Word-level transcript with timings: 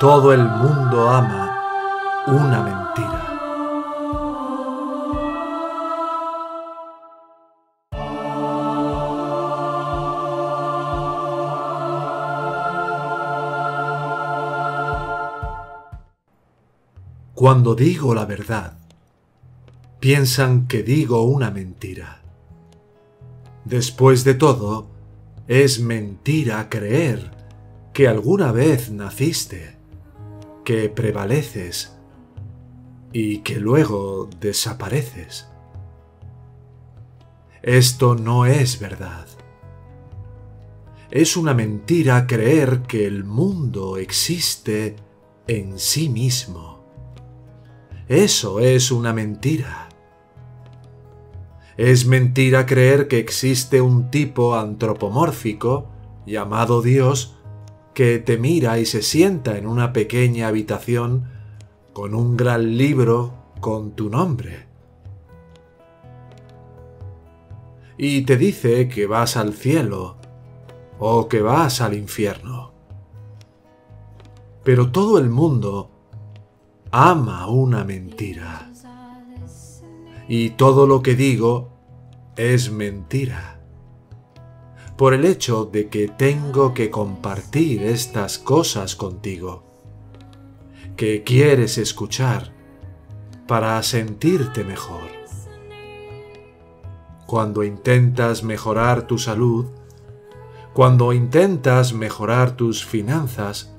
Todo 0.00 0.32
el 0.32 0.42
mundo 0.42 1.10
ama 1.10 2.24
una 2.26 2.62
mentira. 2.62 3.20
Cuando 17.34 17.74
digo 17.74 18.14
la 18.14 18.24
verdad, 18.24 18.78
piensan 19.98 20.66
que 20.66 20.82
digo 20.82 21.24
una 21.24 21.50
mentira. 21.50 22.22
Después 23.66 24.24
de 24.24 24.32
todo, 24.32 24.86
es 25.46 25.78
mentira 25.78 26.70
creer 26.70 27.32
que 27.92 28.08
alguna 28.08 28.50
vez 28.50 28.90
naciste, 28.90 29.79
que 30.70 30.88
prevaleces 30.88 31.98
y 33.12 33.38
que 33.38 33.58
luego 33.58 34.30
desapareces. 34.38 35.48
Esto 37.60 38.14
no 38.14 38.46
es 38.46 38.78
verdad. 38.78 39.26
Es 41.10 41.36
una 41.36 41.54
mentira 41.54 42.28
creer 42.28 42.82
que 42.82 43.04
el 43.04 43.24
mundo 43.24 43.96
existe 43.96 44.94
en 45.48 45.76
sí 45.76 46.08
mismo. 46.08 46.84
Eso 48.06 48.60
es 48.60 48.92
una 48.92 49.12
mentira. 49.12 49.88
Es 51.78 52.06
mentira 52.06 52.64
creer 52.64 53.08
que 53.08 53.18
existe 53.18 53.80
un 53.80 54.12
tipo 54.12 54.54
antropomórfico 54.54 55.90
llamado 56.26 56.80
Dios 56.80 57.39
que 58.00 58.18
te 58.18 58.38
mira 58.38 58.78
y 58.78 58.86
se 58.86 59.02
sienta 59.02 59.58
en 59.58 59.66
una 59.66 59.92
pequeña 59.92 60.48
habitación 60.48 61.28
con 61.92 62.14
un 62.14 62.34
gran 62.34 62.78
libro 62.78 63.34
con 63.60 63.90
tu 63.90 64.08
nombre. 64.08 64.66
Y 67.98 68.22
te 68.22 68.38
dice 68.38 68.88
que 68.88 69.06
vas 69.06 69.36
al 69.36 69.52
cielo 69.52 70.16
o 70.98 71.28
que 71.28 71.42
vas 71.42 71.82
al 71.82 71.92
infierno. 71.92 72.72
Pero 74.64 74.90
todo 74.90 75.18
el 75.18 75.28
mundo 75.28 75.90
ama 76.92 77.48
una 77.48 77.84
mentira. 77.84 78.72
Y 80.26 80.48
todo 80.52 80.86
lo 80.86 81.02
que 81.02 81.14
digo 81.14 81.68
es 82.34 82.72
mentira 82.72 83.59
por 85.00 85.14
el 85.14 85.24
hecho 85.24 85.64
de 85.64 85.88
que 85.88 86.08
tengo 86.08 86.74
que 86.74 86.90
compartir 86.90 87.84
estas 87.84 88.38
cosas 88.38 88.96
contigo, 88.96 89.64
que 90.94 91.22
quieres 91.24 91.78
escuchar 91.78 92.52
para 93.46 93.82
sentirte 93.82 94.62
mejor. 94.62 95.08
Cuando 97.24 97.64
intentas 97.64 98.42
mejorar 98.42 99.06
tu 99.06 99.16
salud, 99.16 99.68
cuando 100.74 101.14
intentas 101.14 101.94
mejorar 101.94 102.54
tus 102.54 102.84
finanzas, 102.84 103.74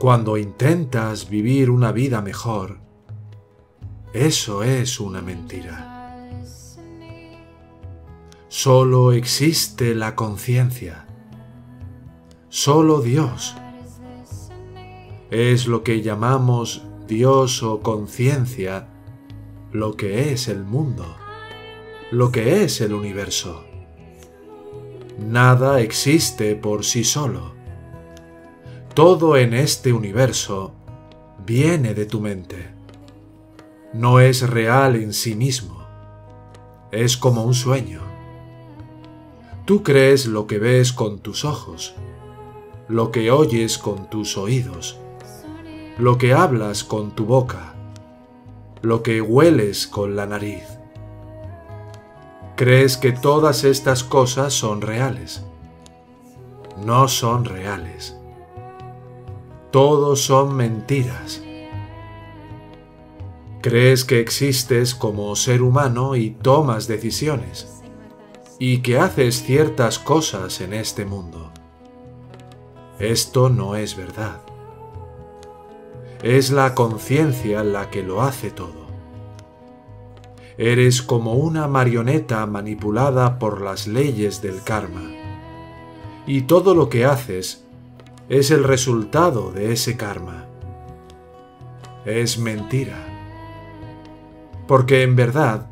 cuando 0.00 0.36
intentas 0.36 1.30
vivir 1.30 1.70
una 1.70 1.92
vida 1.92 2.22
mejor, 2.22 2.80
eso 4.12 4.64
es 4.64 4.98
una 4.98 5.22
mentira. 5.22 5.94
Solo 8.50 9.12
existe 9.12 9.94
la 9.94 10.14
conciencia. 10.14 11.04
Solo 12.48 13.02
Dios. 13.02 13.54
Es 15.30 15.66
lo 15.66 15.84
que 15.84 16.00
llamamos 16.00 16.82
Dios 17.06 17.62
o 17.62 17.80
conciencia, 17.80 18.88
lo 19.70 19.98
que 19.98 20.32
es 20.32 20.48
el 20.48 20.64
mundo, 20.64 21.04
lo 22.10 22.32
que 22.32 22.64
es 22.64 22.80
el 22.80 22.94
universo. 22.94 23.66
Nada 25.18 25.82
existe 25.82 26.56
por 26.56 26.86
sí 26.86 27.04
solo. 27.04 27.52
Todo 28.94 29.36
en 29.36 29.52
este 29.52 29.92
universo 29.92 30.72
viene 31.44 31.92
de 31.92 32.06
tu 32.06 32.22
mente. 32.22 32.70
No 33.92 34.20
es 34.20 34.48
real 34.48 34.96
en 34.96 35.12
sí 35.12 35.34
mismo. 35.34 35.86
Es 36.90 37.18
como 37.18 37.44
un 37.44 37.52
sueño. 37.52 38.07
Tú 39.68 39.82
crees 39.82 40.24
lo 40.24 40.46
que 40.46 40.58
ves 40.58 40.94
con 40.94 41.18
tus 41.18 41.44
ojos, 41.44 41.94
lo 42.88 43.12
que 43.12 43.30
oyes 43.30 43.76
con 43.76 44.08
tus 44.08 44.38
oídos, 44.38 44.96
lo 45.98 46.16
que 46.16 46.32
hablas 46.32 46.84
con 46.84 47.10
tu 47.10 47.26
boca, 47.26 47.74
lo 48.80 49.02
que 49.02 49.20
hueles 49.20 49.86
con 49.86 50.16
la 50.16 50.24
nariz. 50.24 50.64
Crees 52.56 52.96
que 52.96 53.12
todas 53.12 53.62
estas 53.64 54.04
cosas 54.04 54.54
son 54.54 54.80
reales. 54.80 55.44
No 56.82 57.06
son 57.06 57.44
reales. 57.44 58.16
Todos 59.70 60.22
son 60.22 60.56
mentiras. 60.56 61.42
Crees 63.60 64.06
que 64.06 64.20
existes 64.20 64.94
como 64.94 65.36
ser 65.36 65.60
humano 65.60 66.16
y 66.16 66.30
tomas 66.30 66.88
decisiones 66.88 67.77
y 68.58 68.78
que 68.78 68.98
haces 68.98 69.42
ciertas 69.42 69.98
cosas 69.98 70.60
en 70.60 70.74
este 70.74 71.04
mundo. 71.04 71.50
Esto 72.98 73.48
no 73.48 73.76
es 73.76 73.96
verdad. 73.96 74.40
Es 76.22 76.50
la 76.50 76.74
conciencia 76.74 77.62
la 77.62 77.90
que 77.90 78.02
lo 78.02 78.22
hace 78.22 78.50
todo. 78.50 78.88
Eres 80.56 81.02
como 81.02 81.34
una 81.34 81.68
marioneta 81.68 82.44
manipulada 82.46 83.38
por 83.38 83.60
las 83.60 83.86
leyes 83.86 84.42
del 84.42 84.64
karma. 84.64 85.12
Y 86.26 86.42
todo 86.42 86.74
lo 86.74 86.88
que 86.88 87.04
haces 87.04 87.64
es 88.28 88.50
el 88.50 88.64
resultado 88.64 89.52
de 89.52 89.72
ese 89.72 89.96
karma. 89.96 90.46
Es 92.04 92.38
mentira. 92.38 93.04
Porque 94.66 95.04
en 95.04 95.14
verdad, 95.14 95.68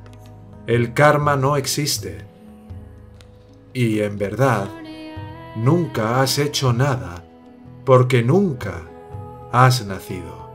el 0.68 0.94
karma 0.94 1.36
no 1.36 1.56
existe 1.56 2.35
y 3.76 4.00
en 4.00 4.16
verdad, 4.16 4.70
nunca 5.54 6.22
has 6.22 6.38
hecho 6.38 6.72
nada 6.72 7.26
porque 7.84 8.22
nunca 8.22 8.84
has 9.52 9.84
nacido. 9.84 10.50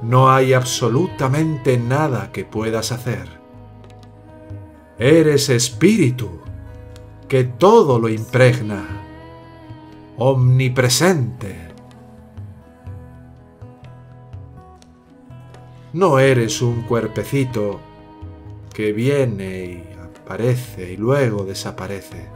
No 0.00 0.30
hay 0.30 0.52
absolutamente 0.52 1.76
nada 1.78 2.30
que 2.30 2.44
puedas 2.44 2.92
hacer. 2.92 3.28
Eres 4.96 5.48
espíritu 5.48 6.30
que 7.26 7.42
todo 7.42 7.98
lo 7.98 8.08
impregna, 8.08 8.84
omnipresente. 10.18 11.68
No 15.92 16.20
eres 16.20 16.62
un 16.62 16.82
cuerpecito 16.82 17.80
que 18.72 18.92
viene 18.92 19.64
y 19.64 19.91
aparece 20.24 20.92
y 20.92 20.96
luego 20.96 21.44
desaparece. 21.44 22.26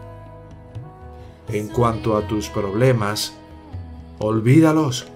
En 1.49 1.69
cuanto 1.69 2.17
a 2.17 2.27
tus 2.27 2.49
problemas, 2.49 3.35
olvídalos. 4.19 5.07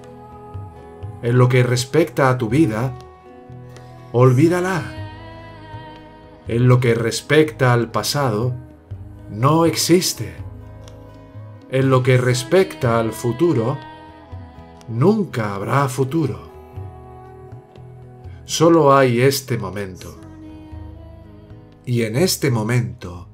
En 1.23 1.37
lo 1.37 1.49
que 1.49 1.63
respecta 1.63 2.31
a 2.31 2.39
tu 2.39 2.49
vida, 2.49 2.93
olvídala. 4.13 4.83
En 6.47 6.69
lo 6.69 6.81
que 6.81 6.95
respecta 6.95 7.73
al 7.73 7.91
pasado, 7.91 8.55
no 9.31 9.65
existe. 9.65 10.35
En 11.71 11.91
lo 11.91 12.03
que 12.03 12.19
respecta 12.19 12.99
al 12.99 13.13
futuro, 13.13 13.79
nunca 14.89 15.55
habrá 15.55 15.89
futuro. 15.89 16.49
Solo 18.45 18.97
hay 18.97 19.21
este 19.21 19.59
momento 19.59 20.20
y 21.91 22.05
en 22.05 22.15
este 22.15 22.53
momento 22.53 23.27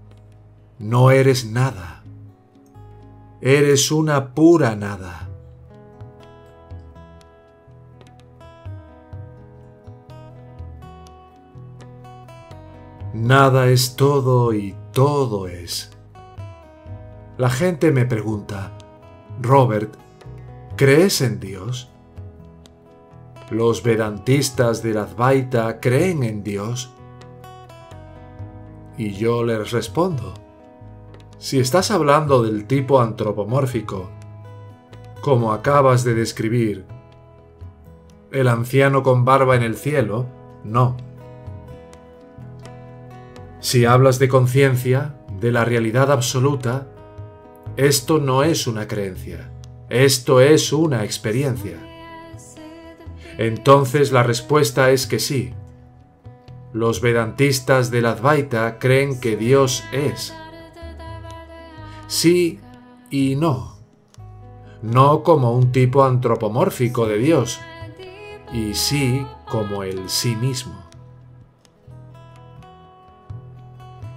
no 0.79 1.11
eres 1.11 1.45
nada. 1.45 2.03
Eres 3.43 3.91
una 3.91 4.33
pura 4.33 4.75
nada. 4.75 5.29
Nada 13.13 13.67
es 13.67 13.95
todo 13.95 14.55
y 14.55 14.75
todo 14.91 15.49
es. 15.49 15.91
La 17.37 17.51
gente 17.51 17.93
me 17.93 18.07
pregunta, 18.07 18.73
Robert, 19.43 19.95
¿crees 20.77 21.21
en 21.21 21.41
Dios? 21.41 21.91
Los 23.51 23.83
vedantistas 23.83 24.83
de 24.83 24.95
la 24.95 25.03
Advaita 25.03 25.79
creen 25.79 26.23
en 26.23 26.43
Dios 26.43 26.96
y 28.97 29.13
yo 29.13 29.45
les 29.45 29.71
respondo, 29.73 30.35
si 31.39 31.59
estás 31.59 31.91
hablando 31.91 32.43
del 32.43 32.67
tipo 32.67 33.01
antropomórfico, 33.01 34.11
como 35.21 35.53
acabas 35.53 36.05
de 36.05 36.15
describir, 36.15 36.85
el 38.33 38.49
anciano 38.49 39.03
con 39.03 39.25
barba 39.25 39.57
en 39.57 39.63
el 39.63 39.77
cielo, 39.77 40.27
no. 40.65 40.97
Si 43.61 43.85
hablas 43.85 44.19
de 44.19 44.29
conciencia, 44.29 45.15
de 45.41 45.53
la 45.53 45.65
realidad 45.65 46.11
absoluta, 46.11 46.89
esto 47.77 48.19
no 48.19 48.43
es 48.43 48.67
una 48.67 48.89
creencia, 48.89 49.51
esto 49.91 50.41
es 50.41 50.73
una 50.73 51.05
experiencia. 51.05 51.77
Entonces 53.39 54.13
la 54.13 54.23
respuesta 54.23 54.91
es 54.91 55.07
que 55.07 55.19
sí. 55.19 55.53
Los 56.77 57.01
vedantistas 57.01 57.91
del 57.91 58.05
Advaita 58.05 58.79
creen 58.79 59.19
que 59.19 59.35
Dios 59.35 59.83
es. 59.93 60.35
Sí 62.07 62.61
y 63.09 63.35
no. 63.35 63.79
No 64.83 65.23
como 65.23 65.57
un 65.57 65.73
tipo 65.73 66.05
antropomórfico 66.05 67.07
de 67.07 67.17
Dios, 67.17 67.59
y 68.53 68.75
sí 68.75 69.27
como 69.49 69.85
el 69.85 70.11
sí 70.11 70.37
mismo. 70.37 70.75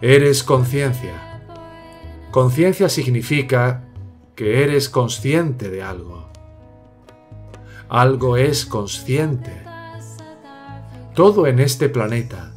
Eres 0.02 0.44
conciencia. 0.44 1.42
Conciencia 2.30 2.90
significa 2.90 3.86
que 4.36 4.66
eres 4.66 4.90
consciente 4.90 5.70
de 5.70 5.82
algo. 5.82 6.28
Algo 7.88 8.36
es 8.36 8.66
consciente. 8.66 9.69
Todo 11.14 11.48
en 11.48 11.60
este 11.60 11.90
planeta, 11.90 12.54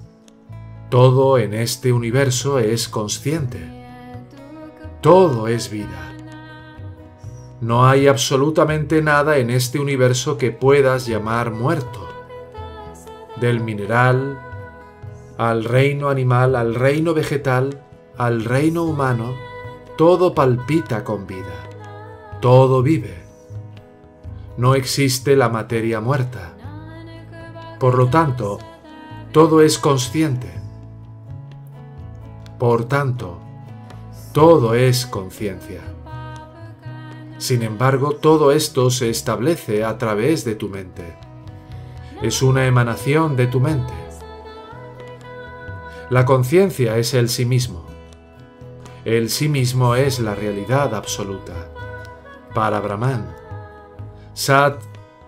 todo 0.91 1.39
en 1.39 1.55
este 1.55 1.93
universo 1.93 2.59
es 2.59 2.89
consciente. 2.89 3.59
Todo 5.01 5.49
es 5.49 5.71
vida. 5.71 6.13
No 7.61 7.87
hay 7.87 8.09
absolutamente 8.09 9.03
nada 9.03 9.39
en 9.39 9.51
este 9.51 9.79
universo 9.79 10.37
que 10.37 10.51
puedas 10.51 11.07
llamar 11.07 11.51
muerto. 11.51 12.09
Del 13.41 13.61
mineral, 13.61 14.39
al 15.39 15.65
reino 15.65 16.09
animal, 16.09 16.55
al 16.55 16.75
reino 16.75 17.15
vegetal, 17.15 17.83
al 18.19 18.45
reino 18.45 18.85
humano, 18.85 19.35
todo 19.97 20.35
palpita 20.35 21.05
con 21.05 21.27
vida, 21.27 21.69
todo 22.41 22.83
vive. 22.83 23.23
No 24.57 24.75
existe 24.75 25.37
la 25.37 25.49
materia 25.49 26.01
muerta. 26.01 26.55
Por 27.83 27.99
lo 27.99 28.07
tanto, 28.07 28.61
todo 29.33 29.61
es 29.61 29.77
consciente. 29.77 30.47
Por 32.57 32.85
tanto, 32.85 33.41
todo 34.33 34.77
es 34.77 35.05
conciencia. 35.05 35.81
Sin 37.39 37.65
embargo, 37.65 38.13
todo 38.13 38.53
esto 38.53 38.89
se 38.89 39.11
establece 39.11 39.83
a 39.83 39.99
través 39.99 40.45
de 40.45 40.55
tu 40.55 40.69
mente. 40.69 41.17
Es 42.23 42.41
una 42.41 42.67
emanación 42.67 43.35
de 43.35 43.49
tu 43.49 43.59
mente. 43.59 43.95
La 46.09 46.25
conciencia 46.25 46.99
es 46.99 47.15
el 47.15 47.29
sí 47.29 47.47
mismo. 47.47 47.85
El 49.05 49.29
sí 49.29 49.49
mismo 49.49 49.97
es 49.97 50.21
la 50.21 50.37
realidad 50.37 50.95
absoluta. 50.95 51.69
Para 52.55 52.79
Brahman. 52.79 53.35
Sat 54.35 54.81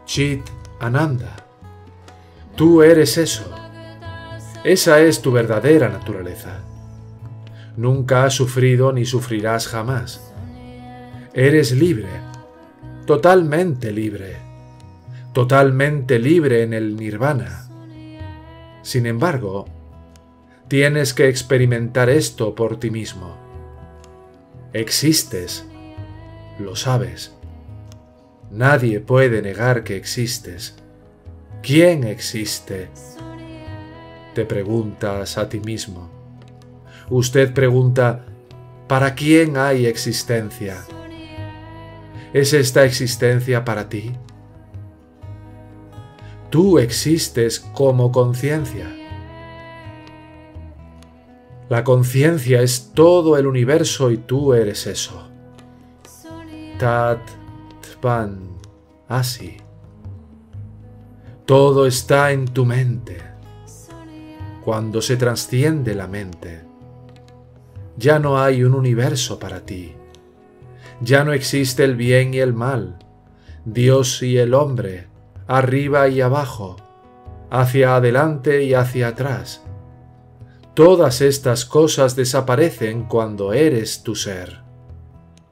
Chit 0.04 0.48
Ananda. 0.78 1.43
Tú 2.56 2.82
eres 2.82 3.18
eso. 3.18 3.50
Esa 4.64 5.00
es 5.00 5.20
tu 5.20 5.32
verdadera 5.32 5.88
naturaleza. 5.88 6.60
Nunca 7.76 8.24
has 8.24 8.34
sufrido 8.34 8.92
ni 8.92 9.04
sufrirás 9.04 9.66
jamás. 9.68 10.32
Eres 11.34 11.72
libre, 11.72 12.08
totalmente 13.06 13.92
libre, 13.92 14.36
totalmente 15.32 16.18
libre 16.18 16.62
en 16.62 16.72
el 16.72 16.96
nirvana. 16.96 17.68
Sin 18.82 19.06
embargo, 19.06 19.66
Tienes 20.68 21.12
que 21.12 21.28
experimentar 21.28 22.08
esto 22.08 22.54
por 22.54 22.80
ti 22.80 22.90
mismo. 22.90 23.36
Existes. 24.72 25.66
Lo 26.58 26.74
sabes. 26.74 27.34
Nadie 28.50 29.00
puede 29.00 29.42
negar 29.42 29.84
que 29.84 29.96
existes. 29.96 30.76
¿Quién 31.64 32.04
existe? 32.04 32.90
Te 34.34 34.44
preguntas 34.44 35.38
a 35.38 35.48
ti 35.48 35.60
mismo. 35.60 36.10
Usted 37.08 37.54
pregunta, 37.54 38.26
¿para 38.86 39.14
quién 39.14 39.56
hay 39.56 39.86
existencia? 39.86 40.84
¿Es 42.34 42.52
esta 42.52 42.84
existencia 42.84 43.64
para 43.64 43.88
ti? 43.88 44.14
Tú 46.50 46.78
existes 46.78 47.60
como 47.60 48.12
conciencia. 48.12 48.94
La 51.70 51.82
conciencia 51.82 52.60
es 52.60 52.90
todo 52.92 53.38
el 53.38 53.46
universo 53.46 54.10
y 54.10 54.18
tú 54.18 54.52
eres 54.52 54.86
eso. 54.86 55.30
Tat 56.78 57.20
Tpan 57.80 58.50
así. 59.08 59.56
Todo 61.46 61.86
está 61.86 62.32
en 62.32 62.46
tu 62.46 62.64
mente. 62.64 63.18
Cuando 64.64 65.02
se 65.02 65.16
trasciende 65.16 65.94
la 65.94 66.08
mente, 66.08 66.62
ya 67.96 68.18
no 68.18 68.40
hay 68.40 68.64
un 68.64 68.74
universo 68.74 69.38
para 69.38 69.60
ti. 69.60 69.94
Ya 71.00 71.24
no 71.24 71.32
existe 71.32 71.84
el 71.84 71.96
bien 71.96 72.32
y 72.34 72.38
el 72.38 72.54
mal, 72.54 72.98
Dios 73.64 74.22
y 74.22 74.38
el 74.38 74.54
hombre, 74.54 75.08
arriba 75.46 76.08
y 76.08 76.20
abajo, 76.20 76.76
hacia 77.50 77.96
adelante 77.96 78.62
y 78.64 78.74
hacia 78.74 79.08
atrás 79.08 79.64
Todas 80.74 81.20
estas 81.20 81.64
cosas 81.64 82.16
desaparecen 82.16 83.04
cuando 83.04 83.52
eres 83.52 84.02
tu 84.02 84.16
ser 84.16 84.58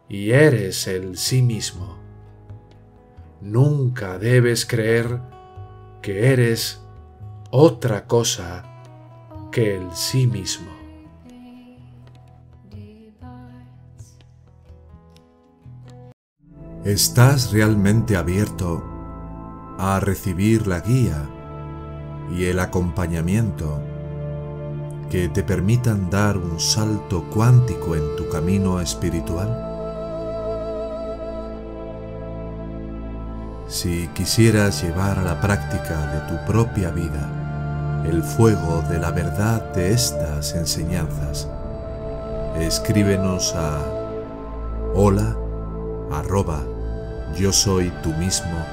y 0.08 0.32
eres 0.32 0.88
el 0.88 1.16
sí 1.16 1.42
mismo. 1.42 1.96
Nunca 3.40 4.18
debes 4.18 4.66
creer 4.66 5.20
que 6.02 6.32
eres 6.32 6.82
otra 7.50 8.08
cosa 8.08 8.64
que 9.52 9.76
el 9.76 9.94
sí 9.94 10.26
mismo. 10.26 10.70
¿Estás 16.84 17.52
realmente 17.52 18.16
abierto 18.16 18.82
a 19.78 20.00
recibir 20.00 20.66
la 20.66 20.80
guía 20.80 21.28
y 22.36 22.46
el 22.46 22.58
acompañamiento 22.58 23.80
que 25.08 25.28
te 25.28 25.44
permitan 25.44 26.10
dar 26.10 26.36
un 26.36 26.58
salto 26.58 27.22
cuántico 27.30 27.94
en 27.94 28.16
tu 28.16 28.28
camino 28.28 28.80
espiritual? 28.80 29.71
Si 33.82 34.06
quisieras 34.14 34.80
llevar 34.80 35.18
a 35.18 35.22
la 35.22 35.40
práctica 35.40 36.06
de 36.12 36.20
tu 36.28 36.46
propia 36.46 36.90
vida 36.90 37.28
el 38.04 38.22
fuego 38.22 38.80
de 38.88 39.00
la 39.00 39.10
verdad 39.10 39.72
de 39.72 39.92
estas 39.92 40.54
enseñanzas, 40.54 41.48
escríbenos 42.60 43.52
a 43.56 43.80
hola 44.94 45.36
arroba 46.12 46.62
yo 47.36 47.52
soy 47.52 47.90
mismo. 48.10 48.64